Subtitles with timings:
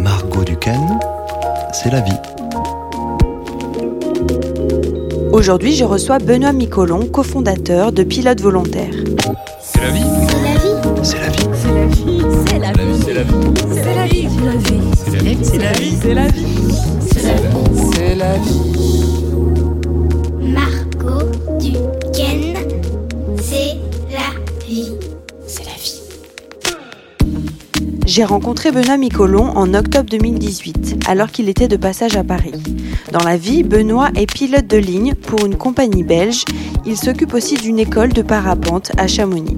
[0.00, 0.98] Margot Duquesne,
[1.72, 2.12] c'est la vie.
[5.32, 8.92] Aujourd'hui, je reçois Benoît Micolon, cofondateur de Pilote Volontaire.
[9.60, 10.02] C'est la vie.
[11.02, 11.48] C'est la vie.
[11.52, 11.98] C'est la vie.
[12.46, 13.00] C'est la vie.
[13.04, 13.38] C'est la vie.
[13.72, 14.28] C'est la vie.
[14.96, 15.38] C'est la vie.
[15.42, 15.96] C'est la vie.
[16.00, 16.46] C'est la vie.
[17.94, 18.58] C'est la vie.
[18.76, 19.17] Margot
[28.18, 32.60] J'ai rencontré Benoît Micolon en octobre 2018, alors qu'il était de passage à Paris.
[33.12, 36.42] Dans la vie, Benoît est pilote de ligne pour une compagnie belge.
[36.84, 39.56] Il s'occupe aussi d'une école de parapente à Chamonix.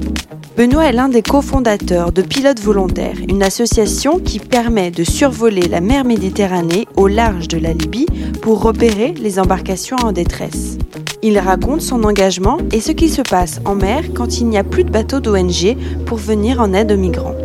[0.59, 5.80] Benoît est l'un des cofondateurs de Pilotes Volontaires, une association qui permet de survoler la
[5.80, 8.09] mer Méditerranée au large de la Libye
[8.43, 10.77] pour repérer les embarcations en détresse.
[11.23, 14.65] Il raconte son engagement et ce qui se passe en mer quand il n'y a
[14.65, 17.37] plus de bateaux d'ONG pour venir en aide aux migrants.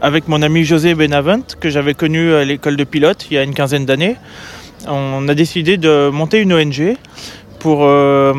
[0.00, 3.42] Avec mon ami José Benavent, que j'avais connu à l'école de pilote il y a
[3.42, 4.16] une quinzaine d'années.
[4.86, 6.96] On a décidé de monter une ONG
[7.58, 8.32] pour euh,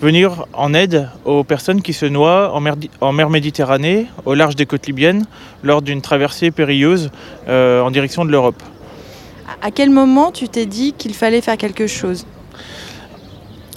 [0.00, 4.56] venir en aide aux personnes qui se noient en mer, en mer Méditerranée, au large
[4.56, 5.26] des côtes libyennes,
[5.62, 7.10] lors d'une traversée périlleuse
[7.48, 8.62] euh, en direction de l'Europe.
[9.60, 12.26] À quel moment tu t'es dit qu'il fallait faire quelque chose?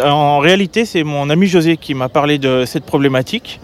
[0.03, 3.59] En réalité, c'est mon ami José qui m'a parlé de cette problématique.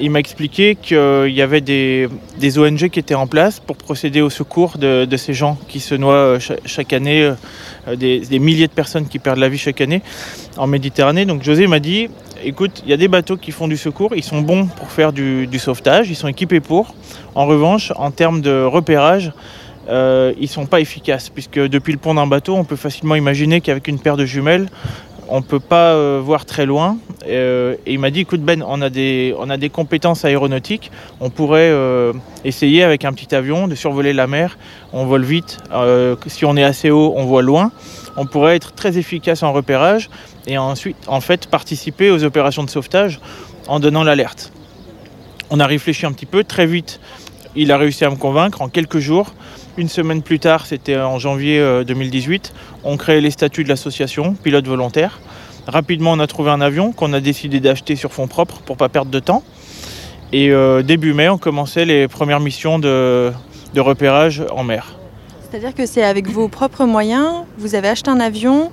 [0.00, 2.08] Il m'a expliqué qu'il y avait des,
[2.56, 6.14] ONG qui étaient en place pour procéder au secours de, ces gens qui se noient
[6.14, 7.32] euh, cha- chaque année,
[7.88, 10.02] euh, des, des milliers de personnes qui perdent la vie chaque année
[10.56, 11.26] en Méditerranée.
[11.26, 12.08] Donc José m'a dit,
[12.42, 15.12] écoute, il y a des bateaux qui font du secours, ils sont bons pour faire
[15.12, 16.94] du, sauvetage, ils sont équipés pour.
[17.34, 19.32] En revanche, en termes de repérage,
[19.88, 23.60] euh, ils sont pas efficaces, puisque depuis le pont d'un bateau, on peut facilement imaginer
[23.60, 24.68] qu'avec une paire de jumelles,
[25.28, 26.98] on peut pas euh, voir très loin.
[27.26, 31.30] Euh, et il m'a dit, écoute Ben, on a des, a des compétences aéronautiques, on
[31.30, 32.12] pourrait euh,
[32.44, 34.58] essayer avec un petit avion de survoler la mer.
[34.92, 35.58] On vole vite,
[36.26, 37.72] si on est assez haut, on voit loin.
[38.16, 40.10] On pourrait être très efficace en repérage
[40.46, 43.20] et ensuite, en fait, participer aux opérations de sauvetage
[43.68, 44.52] en donnant l'alerte.
[45.50, 47.00] On a réfléchi un petit peu, très vite,
[47.54, 49.34] il a réussi à me convaincre en quelques jours.
[49.78, 52.52] Une semaine plus tard, c'était en janvier euh, 2018,
[52.84, 55.18] on crée les statuts de l'association, pilote volontaire.
[55.66, 58.90] Rapidement, on a trouvé un avion qu'on a décidé d'acheter sur fonds propres pour pas
[58.90, 59.42] perdre de temps.
[60.32, 63.32] Et euh, début mai, on commençait les premières missions de,
[63.72, 64.94] de repérage en mer.
[65.40, 68.72] C'est-à-dire que c'est avec vos propres moyens, vous avez acheté un avion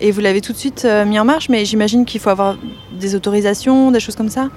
[0.00, 2.58] et vous l'avez tout de suite euh, mis en marche, mais j'imagine qu'il faut avoir
[2.92, 4.48] des autorisations, des choses comme ça?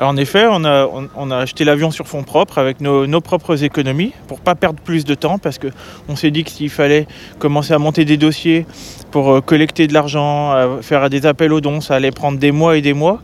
[0.00, 4.54] En effet, on a, acheté l'avion sur fonds propres avec nos, propres économies pour pas
[4.54, 5.68] perdre plus de temps parce que
[6.08, 7.06] on s'est dit que s'il fallait
[7.38, 8.66] commencer à monter des dossiers
[9.10, 12.52] pour euh, collecter de l'argent, à faire des appels aux dons, ça allait prendre des
[12.52, 13.20] mois et des mois.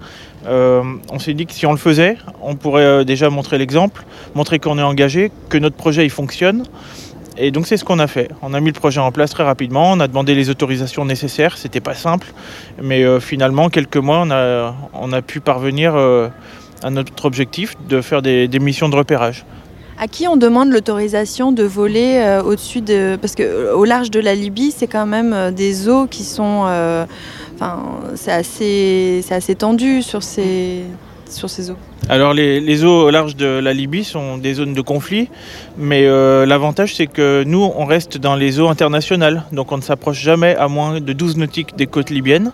[0.47, 4.05] Euh, on s'est dit que si on le faisait, on pourrait euh, déjà montrer l'exemple,
[4.35, 6.65] montrer qu'on est engagé, que notre projet il fonctionne.
[7.39, 8.31] Et donc c'est ce qu'on a fait.
[8.43, 11.57] On a mis le projet en place très rapidement, on a demandé les autorisations nécessaires,
[11.57, 12.27] c'était pas simple,
[12.81, 14.25] mais euh, finalement quelques mois
[14.93, 16.29] on a, pu parvenir euh,
[16.83, 19.45] à notre objectif de faire des, des missions de repérage.
[19.99, 23.17] À qui on demande l'autorisation de voler euh, au-dessus de...
[23.21, 26.25] Parce que euh, au large de la Libye, c'est quand même euh, des eaux qui
[26.25, 26.65] sont...
[26.67, 27.05] euh,
[27.55, 27.81] Enfin,
[28.17, 30.83] c'est assez, assez tendu sur ces,
[31.31, 31.77] sur ces eaux.
[32.09, 35.29] Alors les, les eaux au large de la Libye sont des zones de conflit,
[35.79, 39.83] mais euh, l'avantage c'est que nous on reste dans les eaux internationales, donc on ne
[39.83, 42.51] s'approche jamais à moins de 12 nautiques des côtes libyennes,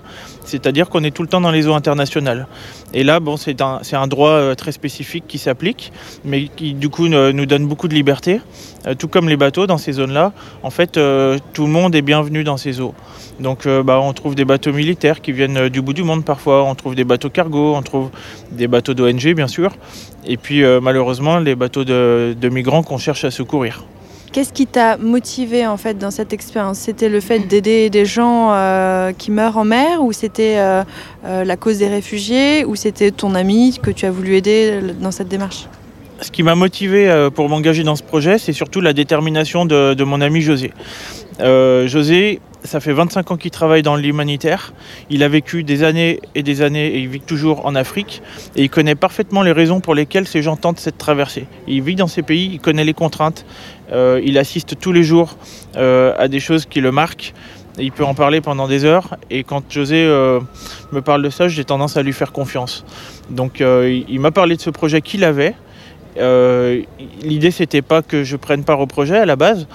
[0.48, 2.46] c'est-à-dire qu'on est tout le temps dans les eaux internationales.
[2.94, 3.60] Et là c'est
[3.94, 5.92] un, droit euh, très spécifique qui s'applique,
[6.24, 8.40] mais qui du coup nous donne beaucoup de liberté,
[8.86, 10.32] Euh, tout comme les bateaux dans ces zones-là.
[10.62, 12.94] En fait euh, tout le monde est bienvenu dans ces eaux.
[13.40, 16.74] Donc bah, on trouve des bateaux militaires qui viennent du bout du monde parfois, on
[16.74, 18.10] trouve des bateaux cargo, on trouve
[18.50, 19.70] des bateaux d'ONG bien sûr,
[20.26, 23.84] et puis malheureusement les bateaux de migrants qu'on cherche à secourir.
[24.32, 26.78] Qu'est-ce qui t'a motivé en fait dans cette expérience?
[26.78, 30.84] C'était le fait d'aider des gens euh, qui meurent en mer ou c'était euh,
[31.24, 35.12] euh, la cause des réfugiés ou c'était ton ami que tu as voulu aider dans
[35.12, 35.66] cette démarche?
[36.20, 40.20] Ce qui m'a motivé pour m'engager dans ce projet, c'est surtout la détermination de mon
[40.20, 40.72] ami José.
[41.40, 44.72] Euh, José, ça fait 25 ans qu'il travaille dans l'humanitaire.
[45.10, 48.22] Il a vécu des années et des années et il vit toujours en Afrique.
[48.56, 51.46] Et il connaît parfaitement les raisons pour lesquelles ces gens tentent cette traversée.
[51.66, 53.46] Il vit dans ces pays, il connaît les contraintes.
[53.92, 55.36] Euh, il assiste tous les jours
[55.76, 57.32] euh, à des choses qui le marquent.
[57.78, 59.16] Il peut en parler pendant des heures.
[59.30, 60.04] Et quand José
[60.90, 62.84] me parle de ça, j'ai tendance à lui faire confiance.
[63.30, 65.54] Donc il m'a parlé de ce projet qu'il avait.
[66.18, 66.82] Euh,
[67.22, 69.66] L'idée, c'était pas que je prenne part au projet à la base,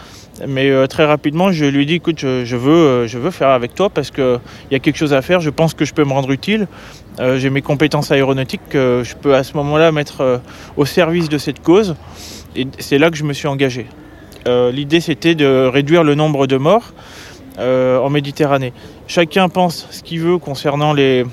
[0.47, 3.49] mais euh, très rapidement, je lui ai dit écoute, je, veux, euh, je veux faire
[3.49, 4.39] avec toi parce qu'il
[4.71, 5.39] y a quelque chose à faire.
[5.41, 6.67] Je pense que je peux me rendre utile.
[7.19, 10.41] Euh, J'ai mes compétences aéronautiques que je peux à ce moment-là mettre
[10.75, 11.95] au service de cette cause.
[12.55, 13.85] Et c'est là que je me suis engagé.
[14.45, 16.93] L'idée, c'était de réduire le nombre de morts
[17.57, 18.73] en Méditerranée.
[19.07, 21.25] Chacun pense ce qu'il veut concernant les,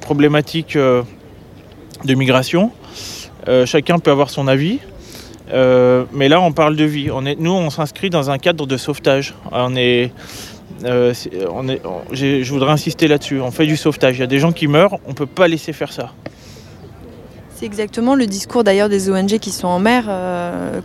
[0.00, 2.70] problématiques de migration.
[3.48, 4.78] Euh, chacun peut avoir son avis.
[5.52, 7.10] Euh, mais là, on parle de vie.
[7.12, 9.34] On est, nous, on s'inscrit dans un cadre de sauvetage.
[9.52, 10.10] On est,
[10.84, 13.40] euh, c'est- on est, on- j'ai- je voudrais insister là-dessus.
[13.40, 14.16] On fait du sauvetage.
[14.16, 14.98] Il y a des gens qui meurent.
[15.06, 16.12] On ne peut pas laisser faire ça.
[17.54, 20.04] C'est exactement le discours d'ailleurs des ONG qui sont en mer,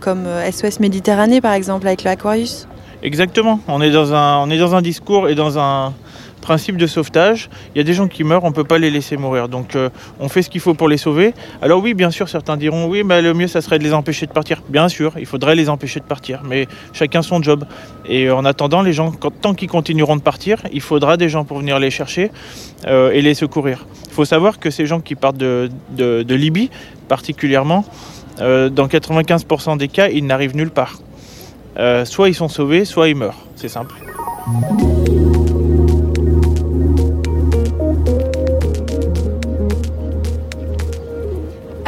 [0.00, 2.68] comme SOS Méditerranée par exemple avec l'Aquarius.
[3.02, 3.58] Exactement.
[3.66, 5.92] On est dans un, on est dans un discours et dans un
[6.40, 7.48] principe de sauvetage.
[7.74, 9.48] Il y a des gens qui meurent, on ne peut pas les laisser mourir.
[9.48, 11.34] Donc euh, on fait ce qu'il faut pour les sauver.
[11.62, 14.26] Alors oui, bien sûr, certains diront oui, mais le mieux, ça serait de les empêcher
[14.26, 14.62] de partir.
[14.68, 17.64] Bien sûr, il faudrait les empêcher de partir, mais chacun son job.
[18.06, 21.44] Et euh, en attendant, les gens, tant qu'ils continueront de partir, il faudra des gens
[21.44, 22.30] pour venir les chercher
[22.86, 23.86] euh, et les secourir.
[24.08, 25.70] Il faut savoir que ces gens qui partent de,
[26.28, 26.70] Libye,
[27.08, 27.84] particulièrement,
[28.38, 30.98] dans 95% des cas, ils n'arrivent nulle part.
[32.04, 33.46] Soit ils sont sauvés, soit ils meurent.
[33.56, 33.94] C'est simple.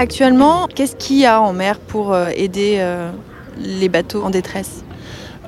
[0.02, 3.12] Actuellement, qu'est-ce qu'il y a en mer pour euh, aider euh,
[3.60, 4.84] les bateaux en détresse?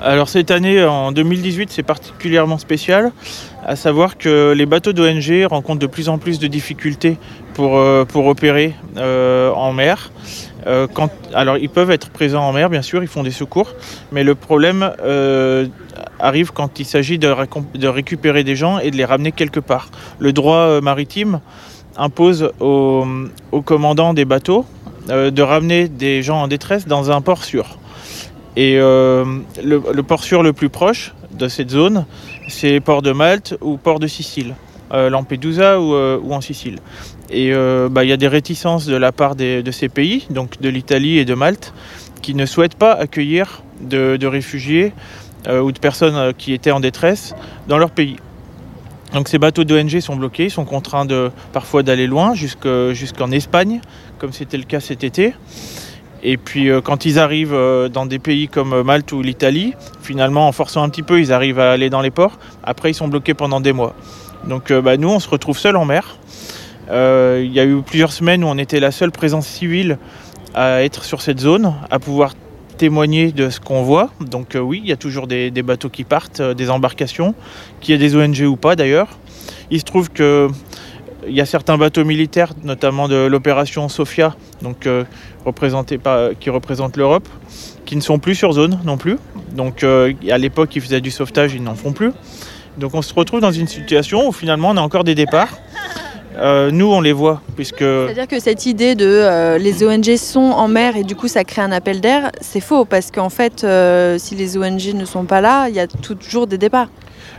[0.01, 3.11] Alors cette année, en 2018, c'est particulièrement spécial,
[3.67, 7.17] à savoir que les bateaux d'ONG rencontrent de plus en plus de difficultés
[7.55, 10.13] pour, euh, pour opérer en mer.
[11.35, 13.75] Alors ils peuvent être présents en mer, bien sûr, ils font des secours,
[14.13, 14.93] mais le problème
[16.21, 19.89] arrive quand il s'agit de, récupérer des gens et de les ramener quelque part.
[20.21, 21.41] Le droit maritime
[21.97, 23.05] impose aux,
[23.65, 24.65] commandants des bateaux
[25.11, 27.79] euh, de ramener des gens en détresse dans un port sûr.
[28.57, 29.25] Et euh,
[29.63, 32.07] le, port sûr le plus proche de cette zone,
[32.49, 34.55] c'est port de Malte ou port de Sicile,
[34.93, 36.79] euh, Lampedusa ou, en Sicile.
[37.31, 37.53] Et
[37.91, 41.19] bah, il y a des réticences de la part de ces pays, donc de l'Italie
[41.19, 41.75] et de Malte,
[42.23, 44.93] qui ne souhaitent pas accueillir de, réfugiés
[45.51, 47.35] ou de personnes qui étaient en détresse
[47.67, 48.17] dans leur pays.
[49.15, 53.31] Donc ces bateaux d'ONG sont bloqués, ils sont contraints de, parfois d'aller loin, jusque- jusqu'en
[53.31, 53.81] Espagne,
[54.19, 55.35] comme c'était le cas cet été.
[56.25, 59.75] Et puis euh, quand ils arrivent euh, dans des pays comme euh, Malte ou l'Italie,
[60.03, 62.39] finalement en forçant un petit peu, ils arrivent à aller dans les ports.
[62.65, 63.95] Après, ils sont bloqués pendant des mois.
[64.49, 66.17] Donc bah, nous, on se retrouve seuls en mer.
[66.91, 69.97] Il y a eu plusieurs semaines où on était la seule présence civile
[70.55, 72.35] à être sur cette zone, à pouvoir
[72.77, 74.11] témoigner de ce qu'on voit.
[74.21, 77.35] Donc euh, oui, il y a toujours des, bateaux qui partent, euh, des embarcations,
[77.81, 79.19] qu'il y ait des ONG ou pas d'ailleurs.
[79.71, 80.49] Il se trouve que
[81.27, 85.05] il y a certains bateaux militaires, notamment de l'opération Sofia, donc euh,
[86.03, 87.29] par- qui représente l'Europe,
[87.87, 89.17] qui ne sont plus sur zone non plus.
[89.53, 92.13] Donc euh, à l'époque, ils faisaient du sauvetage, ils n'en font plus.
[92.79, 95.57] Donc on se retrouve dans une situation où finalement on a encore des départs.
[96.37, 100.41] Euh, nous, on les voit, puisque C'est-à-dire que cette idée de euh, les ONG sont
[100.41, 103.63] en mer et du coup ça crée un appel d'air, c'est faux parce qu'en fait,
[103.63, 106.89] euh, si les ONG ne sont pas là, il y a toujours des départs.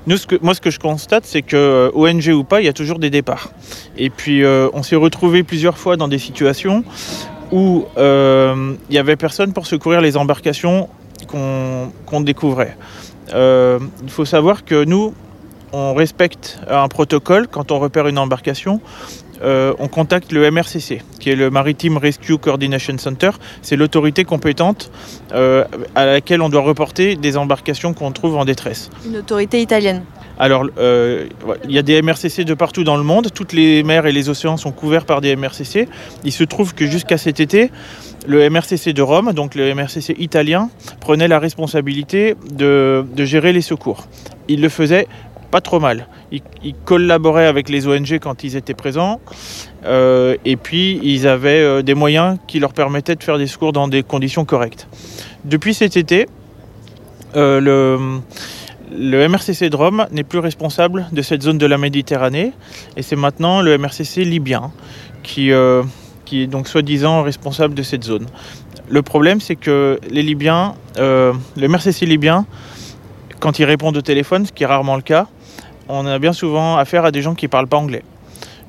[0.08, 2.70] Nous, ce que, moi, ce que je constate, c'est que ONG ou pas, il y
[2.70, 3.52] a toujours des départs.
[3.98, 6.84] Et puis, on s'est retrouvé plusieurs fois dans des situations
[7.52, 10.90] où il n'y avait personne pour secourir les embarcations
[11.28, 12.78] qu'on découvrait.
[13.34, 15.16] Il faut savoir que nous,
[15.74, 18.82] on respecte un protocole quand on repère une embarcation.
[19.44, 23.32] euh, on contacte le MRCC, qui est le Maritime Rescue Coordination Center.
[23.62, 24.90] C'est l'autorité compétente
[25.34, 28.90] euh, à laquelle on doit reporter des embarcations qu'on trouve en détresse.
[29.06, 30.04] Une autorité italienne.
[30.40, 31.28] Alors, euh,
[31.66, 33.28] il y a des MRCC de partout dans le monde.
[33.34, 35.88] Toutes les mers et les océans sont couverts par des MRCC.
[36.24, 37.72] Il se trouve que jusqu'à cet été,
[38.28, 43.62] le MRCC de Rome, donc le MRCC italien, prenait la responsabilité de, de gérer les
[43.62, 44.08] secours.
[44.48, 45.08] Il le faisait
[45.56, 46.08] pas trop mal.
[46.34, 49.22] Il, il collaborait avec les ONG quand ils étaient présents.
[49.86, 53.72] euh, et puis, ils avaient euh, des moyens qui leur permettaient de faire des secours
[53.72, 54.86] dans des conditions correctes.
[55.46, 56.28] Depuis cet été,
[57.38, 57.62] euh,
[58.92, 62.52] le MRCC de Rome n'est plus responsable de cette zone de la Méditerranée
[62.98, 64.74] et c'est maintenant le MRCC libyen
[65.24, 65.52] qui,
[66.26, 68.26] qui est donc soi-disant responsable de cette zone.
[68.90, 72.46] Le problème c'est que les Libyens, le MRCC libyen,
[73.40, 75.28] quand ils répondent au téléphone, ce qui est rarement le cas,
[75.88, 78.04] on a bien souvent affaire à des gens qui ne parlent pas anglais.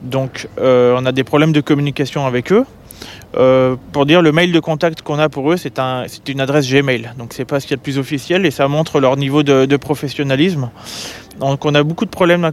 [0.03, 2.65] Donc euh, on a des problèmes de communication avec eux.
[3.37, 6.41] Euh, pour dire le mail de contact qu'on a pour eux, c'est un, c'est une
[6.41, 7.13] adresse Gmail.
[7.19, 9.43] Donc c'est pas ce qu'il y a de plus officiel et ça montre leur niveau
[9.43, 10.71] de, professionnalisme.
[11.41, 12.53] Donc on a beaucoup de problèmes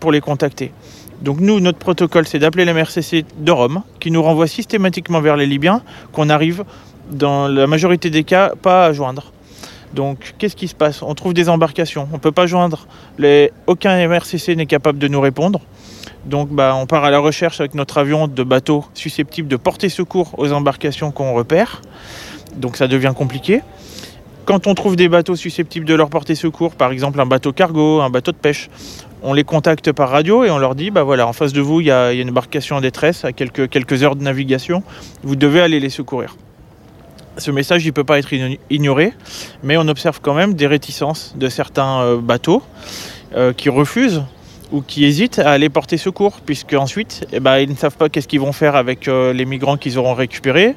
[0.00, 0.72] pour les contacter.
[1.20, 5.36] Donc nous, notre protocole, c'est d'appeler les MRCC de Rome, qui nous renvoie systématiquement vers
[5.36, 6.64] les Libyens, qu'on arrive
[7.10, 9.32] dans la majorité des cas, pas à joindre.
[9.94, 11.02] Donc, qu'est-ce qui se passe?
[11.02, 12.86] On trouve des embarcations, on ne peut pas joindre.
[13.18, 13.52] Les...
[13.66, 15.60] Aucun MRCC n'est capable de nous répondre.
[16.24, 19.88] Donc, bah, on part à la recherche avec notre avion de bateaux susceptibles de porter
[19.88, 21.82] secours aux embarcations qu'on repère.
[22.56, 23.60] Donc, ça devient compliqué.
[24.44, 28.00] Quand on trouve des bateaux susceptibles de leur porter secours, par exemple un bateau cargo,
[28.00, 28.70] un bateau de pêche,
[29.22, 31.80] on les contacte par radio et on leur dit bah voilà, en face de vous,
[31.80, 34.82] il y, a une embarcation en détresse à quelques, quelques heures de navigation,
[35.22, 36.34] vous devez aller les secourir.
[37.38, 39.14] Ce message, ne peut pas être igno- ignoré,
[39.62, 42.62] mais on observe quand même des réticences de certains euh, bateaux
[43.34, 44.22] euh, qui refusent
[44.70, 48.10] ou qui hésitent à aller porter secours, puisque ensuite, eh ben, ils ne savent pas
[48.10, 50.76] qu'est-ce qu'ils vont faire avec euh, les migrants qu'ils auront récupérés.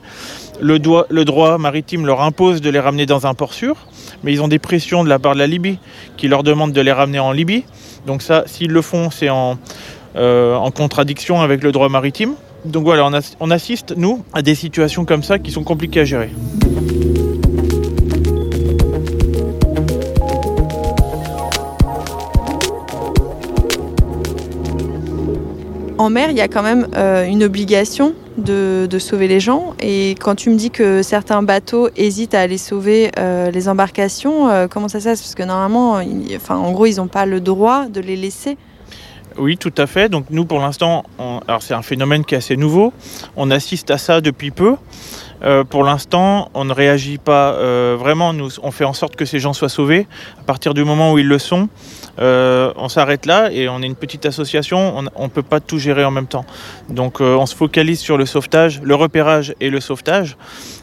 [0.62, 3.76] Le, droit maritime leur impose de les ramener dans un port sûr,
[4.24, 5.80] mais ils ont des pressions de la part de la Libye
[6.16, 7.66] qui leur demandent de les ramener en Libye.
[8.06, 9.58] Donc ça, s'ils le font, c'est en
[10.74, 12.36] contradiction avec le droit maritime.
[12.66, 16.02] Donc voilà, on, as- on assiste, nous, à des situations comme ça qui sont compliquées
[16.02, 16.30] à gérer.
[25.98, 29.74] En mer, il y a quand même euh, une obligation de, sauver les gens.
[29.82, 34.50] Et quand tu me dis que certains bateaux hésitent à aller sauver euh, les embarcations,
[34.50, 35.22] euh, comment ça se passe?
[35.22, 36.02] Parce que normalement,
[36.36, 38.58] enfin, en gros, ils n'ont pas le droit de les laisser.
[39.38, 40.08] Oui, tout à fait.
[40.08, 41.04] Donc nous, pour l'instant,
[41.60, 42.94] c'est un phénomène qui est assez nouveau.
[43.36, 44.76] On assiste à ça depuis peu.
[45.44, 48.32] Euh, pour l'instant, on ne réagit pas euh, vraiment.
[48.32, 50.08] Nous, on fait en sorte que ces gens soient sauvés.
[50.40, 51.68] À partir du moment où ils le sont,
[52.20, 54.96] euh, on s'arrête là et on est une petite association.
[55.16, 56.46] On ne peut pas tout gérer en même temps.
[56.90, 60.38] Donc on se focalise sur le sauvetage, le repérage et le sauvetage.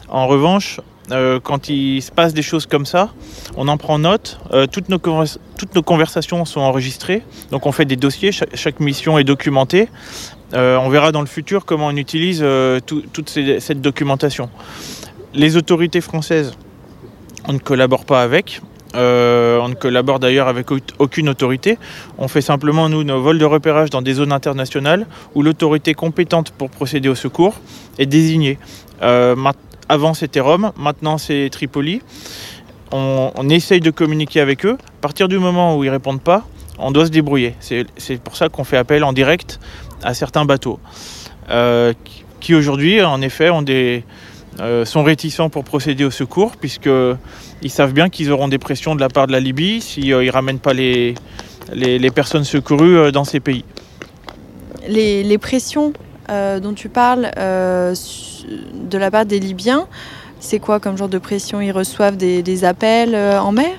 [0.09, 0.79] En revanche,
[1.11, 3.09] euh, quand il se passe des choses comme ça,
[3.57, 4.39] on en prend note.
[4.51, 7.21] Euh, toutes, nos toutes nos conversations sont enregistrées.
[7.51, 9.89] Donc on fait des dossiers, cha- chaque, mission est documentée.
[10.53, 12.43] Euh, on verra dans le futur comment on utilise
[12.85, 14.49] tout- toute cette documentation.
[15.33, 16.53] Les autorités françaises,
[17.47, 18.61] on ne collabore pas avec.
[18.95, 21.79] On ne collabore d'ailleurs avec au- aucune autorité.
[22.19, 26.51] On fait simplement, nous, nos vols de repérage dans des zones internationales où l'autorité compétente
[26.51, 27.55] pour procéder au secours
[27.97, 28.59] est désignée.
[29.01, 29.35] Euh,
[29.93, 32.01] avant, c'était Rome, maintenant, c'est Tripoli.
[32.91, 34.77] On, essaye de communiquer avec eux.
[34.79, 36.45] À partir du moment où ils répondent pas,
[36.79, 37.55] on doit se débrouiller.
[37.59, 39.59] C'est pour ça qu'on fait appel en direct
[40.03, 40.79] à certains bateaux
[41.49, 41.93] euh,
[42.39, 43.49] qui, aujourd'hui, en effet,
[44.59, 48.99] euh, sont réticents pour procéder au secours puisqu'ils savent bien qu'ils auront des pressions de
[48.99, 51.15] la part de la Libye s'ils ne ramènent pas les,
[51.71, 53.65] les, les personnes secourues euh, dans ces pays.
[54.87, 55.93] Les, les pressions
[56.29, 57.93] euh, dont tu parles euh,
[58.73, 59.87] de la part des Libyens,
[60.39, 61.61] c'est quoi comme genre de pression?
[61.61, 63.71] Ils reçoivent des, appels euh, en mer?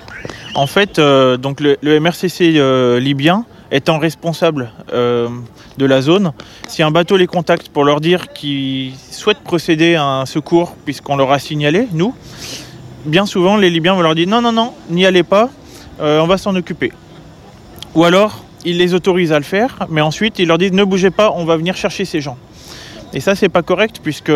[0.55, 6.31] En fait, donc le, le MRCC libyen étant responsable de la zone,
[6.69, 11.17] si un bateau les contacte pour leur dire qu'ils souhaitent procéder à un secours puisqu'on
[11.17, 12.15] leur a signalé, nous,
[13.05, 15.49] bien souvent les Libyens vont leur dire non, non, non, n'y allez pas,
[15.99, 16.93] on va s'en occuper.
[17.95, 21.11] Ou alors, ils les autorisent à le faire, mais ensuite ils leur disent ne bougez
[21.11, 22.37] pas, on va venir chercher ces gens.
[23.13, 24.31] Et ça, c'est pas correct puisque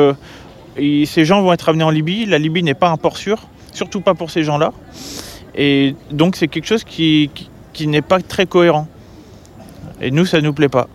[0.78, 2.26] ces gens vont être amenés en Libye.
[2.26, 4.72] La Libye n'est pas un port sûr, surtout pas pour ces gens-là.
[5.56, 8.88] Et donc c'est quelque chose qui, qui, qui n'est pas très cohérent.
[10.02, 10.88] Et nous, ça nous plaît pas.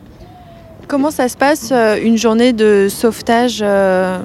[0.89, 4.19] Comment ça se passe euh, une journée de sauvetage euh,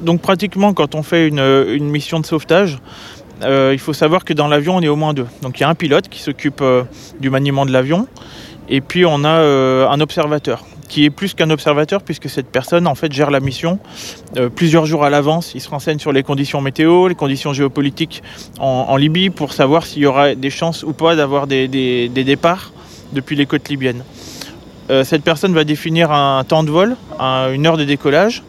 [0.00, 2.78] Donc pratiquement, quand on fait une, une mission de sauvetage,
[3.42, 5.26] euh, il faut savoir que dans l'avion, on est au moins deux.
[5.42, 6.84] Donc il y a un pilote qui s'occupe euh,
[7.20, 8.06] du maniement de l'avion,
[8.68, 12.86] et puis on a euh, un observateur qui est plus qu'un observateur puisque cette personne
[12.86, 13.78] en fait gère la mission
[14.54, 15.52] plusieurs jours à l'avance.
[15.54, 18.22] Il se renseigne sur les conditions météo, les conditions géopolitiques
[18.60, 21.66] en, Libye pour savoir s'il y aura des chances ou pas d'avoir des,
[22.08, 22.70] départs
[23.12, 24.04] depuis les côtes libyennes.
[25.04, 28.42] Cette personne va définir un temps de vol, un- une heure de décollage.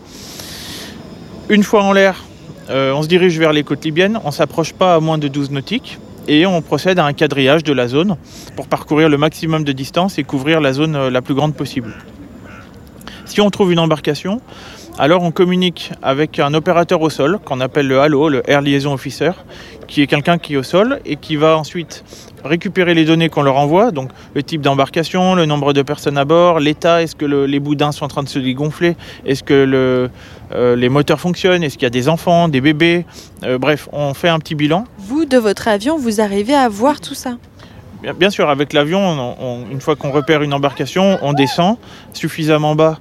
[1.47, 2.25] Une fois en l'air,
[2.69, 5.51] euh, on se dirige vers les côtes libyennes, on s'approche pas à moins de 12
[5.51, 8.17] nautiques et on procède à un quadrillage de la zone
[8.55, 11.93] pour parcourir le maximum de distance et couvrir la zone euh, la plus grande possible.
[13.35, 14.39] Si on trouve une embarcation,
[14.97, 18.93] alors on communique avec un opérateur au sol qu'on appelle le HALO, le Air Liaison
[18.93, 19.31] Officer,
[19.89, 22.05] qui est quelqu'un qui est au sol et qui va ensuite
[22.45, 26.23] récupérer les données qu'on leur envoie, donc le type d'embarcation, le nombre de personnes à
[26.23, 29.53] bord, l'état, est-ce que le- les boudins sont en train de se dégonfler, est-ce que
[29.53, 30.09] le,
[30.53, 33.03] euh, les moteurs fonctionnent, est-ce qu'il y a des enfants, des bébés,
[33.43, 34.85] Euh, bref, on fait un petit bilan.
[34.97, 37.31] Vous, de votre avion, vous arrivez à voir tout ça?
[38.17, 41.75] Bien, sûr, avec l'avion, on- on- une fois qu'on repère une embarcation, on descend
[42.13, 42.99] suffisamment bas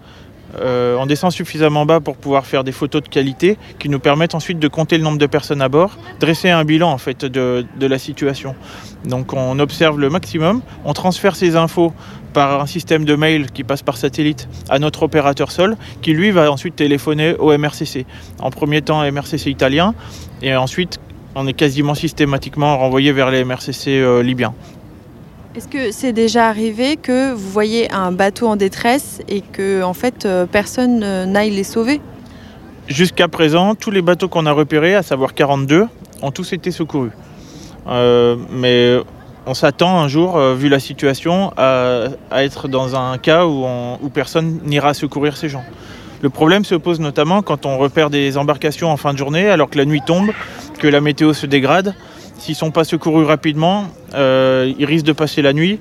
[0.60, 4.34] euh, on descend suffisamment bas pour pouvoir faire des photos de qualité qui nous permettent
[4.34, 7.66] ensuite de compter le nombre de personnes à bord, dresser un bilan en fait de,
[7.78, 8.54] de la situation.
[9.04, 11.92] Donc on observe le maximum, on transfère ces infos
[12.32, 16.30] par un système de mail qui passe par satellite à notre opérateur sol, qui lui
[16.30, 18.06] va ensuite téléphoner au MRCC.
[18.40, 19.94] En premier temps, MRCC italien,
[20.42, 20.98] et ensuite
[21.36, 24.54] on est quasiment systématiquement renvoyé vers les MRCC euh, libyens.
[25.56, 29.94] Est-ce que c'est déjà arrivé que vous voyez un bateau en détresse et que en
[29.94, 32.00] fait euh, personne euh, n'aille les sauver?
[32.88, 35.86] Jusqu'à présent, tous les bateaux qu'on a repérés, à savoir 42,
[36.22, 37.12] ont tous été secourus.
[37.86, 38.98] Euh, mais
[39.46, 44.92] on s'attend un jour, vu la situation, à, être dans un cas où personne n'ira
[44.92, 45.64] secourir ces gens.
[46.20, 49.70] Le problème se pose notamment quand on repère des embarcations en fin de journée, alors
[49.70, 50.30] que la nuit tombe,
[50.78, 51.94] que la météo se dégrade.
[52.38, 55.78] S'ils ne sont pas secourus rapidement, euh, ils risquent de passer la nuit.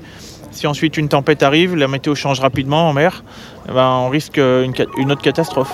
[0.51, 3.23] Si ensuite une tempête arrive, la météo change rapidement en mer,
[3.67, 4.67] eh ben, on risque euh,
[4.97, 5.73] une, autre catastrophe.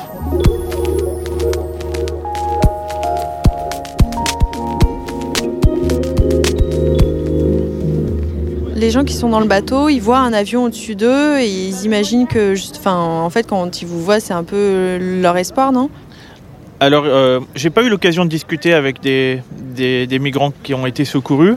[8.76, 11.84] Les gens qui sont dans le bateau, ils voient un avion au-dessus d'eux et ils
[11.84, 12.56] imaginent que,
[12.88, 15.90] en fait, quand ils vous voient, c'est un peu leur espoir, non?
[16.82, 21.04] Alors, euh, j'ai pas eu l'occasion de discuter avec des, des- migrants qui ont été
[21.04, 21.56] secourus.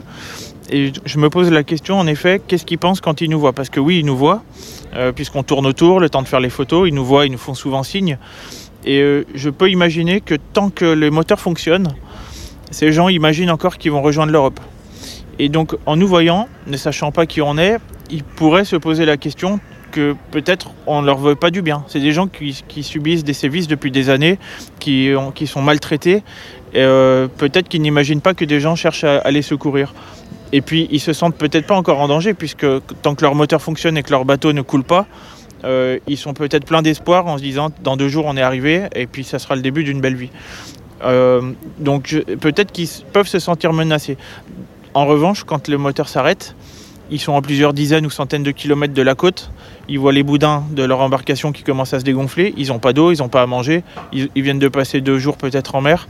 [0.69, 3.53] Et je me pose la question, en effet, qu'est-ce qu'ils pensent quand ils nous voient?
[3.53, 4.43] Parce que oui, ils nous voient,
[4.95, 7.37] euh, puisqu'on tourne autour, le temps de faire les photos, ils nous voient, ils nous
[7.37, 8.17] font souvent signe.
[8.85, 11.93] Et euh, je peux imaginer que tant que les moteurs fonctionnent,
[12.71, 14.59] ces gens imaginent encore qu'ils vont rejoindre l'Europe.
[15.39, 17.77] Et donc, en nous voyant, ne sachant pas qui on est,
[18.09, 19.59] ils pourraient se poser la question
[19.93, 21.85] que peut-être on ne leur veut pas du bien.
[21.87, 24.39] C'est des gens qui, subissent des sévices depuis des années,
[24.79, 26.23] qui, ont- qui sont maltraités.
[26.73, 29.93] Et, euh, peut-être qu'ils n'imaginent pas que des gens cherchent à, les secourir.
[30.51, 32.65] Et puis, ils se sentent peut-être pas encore en danger, puisque
[33.01, 35.05] tant que leur moteur fonctionne et que leur bateau ne coule pas,
[35.63, 38.83] euh, ils sont peut-être pleins d'espoir en se disant dans deux jours on est arrivé
[38.95, 40.29] et puis ça sera le début d'une belle vie.
[41.03, 44.17] Euh, donc peut-être qu'ils peuvent se sentir menacés.
[44.93, 46.53] En revanche, quand le moteur s'arrête,
[47.11, 49.51] ils sont à plusieurs dizaines ou centaines de kilomètres de la côte.
[49.89, 52.53] Ils voient les boudins de leur embarcation qui commencent à se dégonfler.
[52.57, 53.83] Ils n'ont pas d'eau, ils n'ont pas à manger.
[54.11, 56.07] Ils, viennent de passer deux jours peut-être en mer.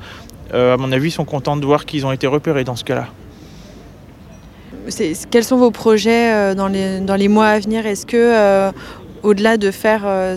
[0.54, 2.84] Euh, à mon avis, ils sont contents de voir qu'ils ont été repérés dans ce
[2.84, 3.08] cas-là.
[5.32, 6.68] Quels sont vos projets euh, dans
[7.16, 7.86] les, mois à venir?
[7.86, 8.72] Est-ce que, euh,
[9.24, 10.36] au-delà de faire euh,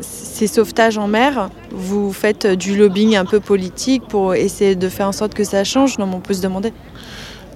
[0.00, 5.08] ces sauvetages en mer, vous faites du lobbying un peu politique pour essayer de faire
[5.08, 5.98] en sorte que ça change?
[5.98, 6.72] Non, on peut se demander.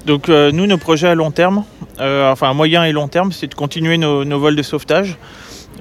[0.07, 1.65] Donc euh, nous, nos projets à long terme,
[1.99, 5.19] euh, enfin moyen et long terme, c'est de continuer nos, vols de sauvetage.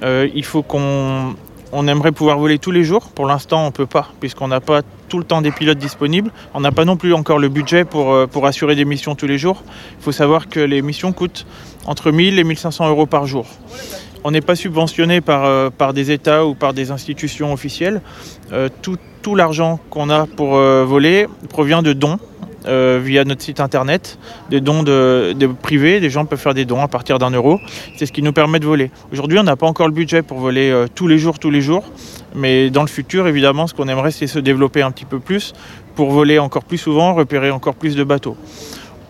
[0.02, 1.36] Euh, il faut qu'on
[1.72, 3.10] on aimerait pouvoir voler tous les jours.
[3.10, 6.32] Pour l'instant, on ne peut pas, puisqu'on n'a pas tout le temps des pilotes disponibles.
[6.54, 9.38] On n'a pas non plus encore le budget pour, pour assurer des missions tous les
[9.38, 9.62] jours.
[10.00, 11.46] Il faut savoir que les missions coûtent
[11.86, 13.46] entre 1000 et 1500 euros par jour.
[14.24, 18.00] On n'est pas subventionné par, par des États ou par des institutions officielles.
[18.82, 22.18] Tout tout l'argent qu'on a pour voler provient de dons
[22.68, 24.18] euh, via notre site internet,
[24.50, 27.60] des dons de, privés, des gens peuvent faire des dons à partir d'un euro.
[27.96, 28.90] C'est ce qui nous permet de voler.
[29.12, 31.60] Aujourd'hui, on n'a pas encore le budget pour voler euh, tous les jours, tous les
[31.60, 31.84] jours,
[32.34, 35.54] mais dans le futur, évidemment, ce qu'on aimerait, c'est se développer un petit peu plus
[35.94, 38.36] pour voler encore plus souvent, repérer encore plus de bateaux.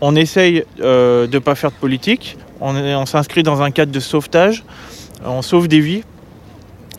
[0.03, 4.01] On essaye euh, de ne pas faire de politique, on, s'inscrit dans un cadre de
[4.01, 4.64] sauvetage,
[5.25, 6.03] on sauve des vies,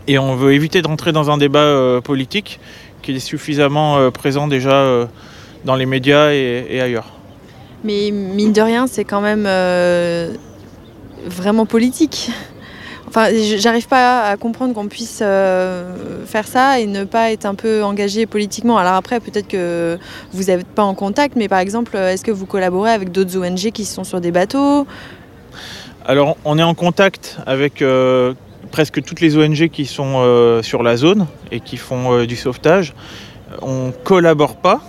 [0.07, 2.59] et on veut éviter de rentrer dans un débat politique
[3.03, 5.07] qui est suffisamment présent déjà
[5.65, 7.11] dans les médias et, et ailleurs.
[7.83, 10.33] Mais mine de rien, c'est quand même euh,
[11.25, 12.31] vraiment politique.
[13.07, 17.55] Enfin, j'arrive pas à comprendre qu'on puisse euh, faire ça et ne pas être un
[17.55, 18.77] peu engagé politiquement.
[18.77, 19.97] Alors après, peut-être que
[20.33, 23.71] vous n'êtes pas en contact, mais par exemple, est-ce que vous collaborez avec d'autres ONG
[23.71, 24.85] qui sont sur des bateaux?
[26.05, 28.33] Alors, on est en contact avec euh,
[28.71, 32.93] presque toutes les ONG qui sont euh, sur la zone et qui font du sauvetage.
[33.61, 34.81] On collabore pas,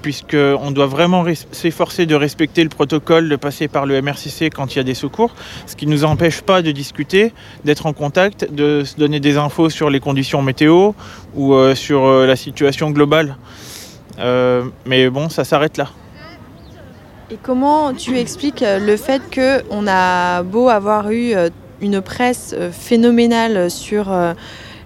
[0.00, 4.78] puisqu'on doit vraiment s'efforcer de respecter le protocole, de passer par le MRCC quand il
[4.78, 5.34] y a des secours,
[5.66, 7.32] ce qui ne nous empêche pas de discuter,
[7.64, 10.92] d'être en contact, de se donner des infos sur les conditions météo
[11.34, 13.36] ou euh, sur euh, la situation globale.
[14.18, 15.88] Euh, mais bon, ça s'arrête là.
[17.30, 21.32] Et comment tu expliques le fait qu'on a beau avoir eu
[21.80, 24.12] une presse phénoménale sur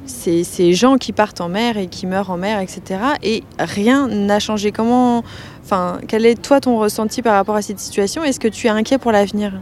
[0.07, 3.01] ces, ces gens qui partent en mer et qui meurent en mer, etc.
[3.23, 4.73] Et rien n'a changé.
[4.73, 5.25] Comment,
[5.63, 8.23] enfin, quel est toi ton ressenti par rapport à cette situation?
[8.25, 9.53] Est-ce que tu es inquiet pour l'avenir?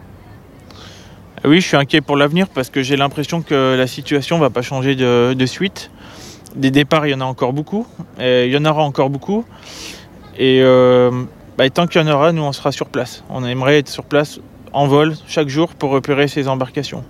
[1.45, 4.63] Oui, je suis inquiet pour l'avenir parce que j'ai l'impression que la situation va pas
[4.63, 5.91] changer de, suite.
[6.55, 7.87] Des départs, il y en a encore beaucoup.
[8.21, 9.45] Et il y en aura encore beaucoup.
[10.39, 11.11] Et euh,
[11.59, 13.25] bah, tant qu'il y en aura, nous, on sera sur place.
[13.29, 14.39] On aimerait être sur place
[14.73, 17.05] en vol chaque jour pour repérer ces embarcations.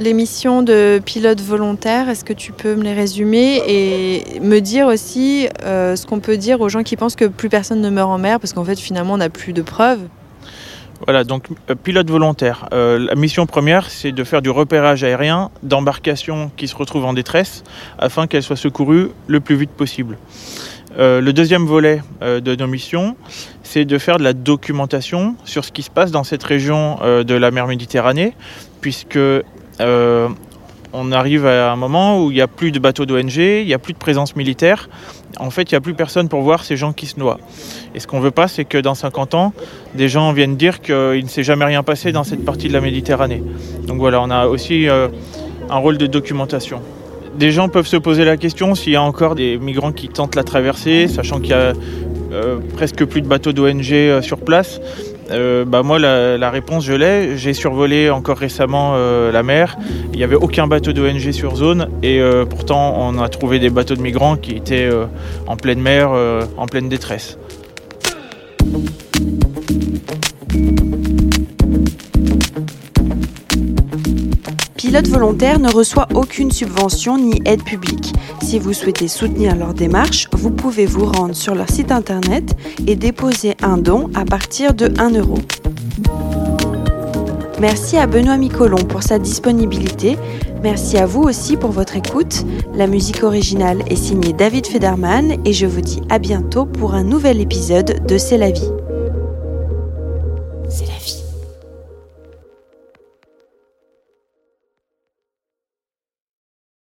[0.00, 4.86] Les missions de pilote volontaire, est-ce que tu peux me les résumer et me dire
[4.86, 8.10] aussi euh, ce qu'on peut dire aux gens qui pensent que plus personne ne meurt
[8.10, 10.00] en mer parce qu'en fait finalement on n'a plus de preuves?
[11.06, 12.66] Voilà, donc euh, pilote volontaire.
[12.72, 17.12] Euh, la mission première, c'est de faire du repérage aérien d'embarcations qui se retrouvent en
[17.12, 17.62] détresse
[17.98, 20.16] afin qu'elles soient secourues le plus vite possible.
[20.98, 23.16] Euh, le deuxième volet de nos missions,
[23.62, 27.34] c'est de faire de la documentation sur ce qui se passe dans cette région de
[27.34, 28.34] la mer Méditerranée,
[28.80, 29.18] puisque
[29.80, 30.28] euh,
[30.92, 33.74] on arrive à un moment où il n'y a plus de bateaux d'ONG, il n'y
[33.74, 34.88] a plus de présence militaire.
[35.38, 37.38] En fait, il n'y a plus personne pour voir ces gens qui se noient.
[37.94, 39.52] Et ce qu'on ne veut pas, c'est que dans 50 ans,
[39.94, 42.80] des gens viennent dire qu'il ne s'est jamais rien passé dans cette partie de la
[42.80, 43.42] Méditerranée.
[43.86, 45.08] Donc voilà, on a aussi euh,
[45.68, 46.82] un rôle de documentation.
[47.36, 50.34] Des gens peuvent se poser la question s'il y a encore des migrants qui tentent
[50.34, 51.72] la traversée, sachant qu'il y a
[52.32, 54.80] euh, presque plus de bateaux d'ONG sur place.
[55.30, 57.36] Euh, bah moi, la, réponse, je l'ai.
[57.36, 59.76] J'ai survolé encore récemment euh, la mer.
[60.12, 61.88] Il n'y avait aucun bateau d'ONG sur zone.
[62.02, 64.88] Et euh, pourtant, on a trouvé des bateaux de migrants qui étaient
[65.46, 66.10] en pleine mer,
[66.56, 67.38] en pleine détresse.
[75.00, 78.12] Pilote volontaire ne reçoit aucune subvention ni aide publique.
[78.42, 82.54] Si vous souhaitez soutenir leur démarche, vous pouvez vous rendre sur leur site internet
[82.86, 85.38] et déposer un don à partir de 1 euro.
[87.62, 90.18] Merci à Benoît Micolon pour sa disponibilité.
[90.62, 92.44] Merci à vous aussi pour votre écoute.
[92.74, 97.04] La musique originale est signée David Federman et je vous dis à bientôt pour un
[97.04, 98.70] nouvel épisode de C'est la vie.